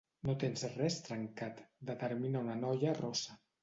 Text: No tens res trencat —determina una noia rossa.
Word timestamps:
No 0.29 0.33
tens 0.43 0.63
res 0.77 0.97
trencat 1.11 1.63
—determina 1.87 2.47
una 2.49 2.61
noia 2.67 3.01
rossa. 3.07 3.43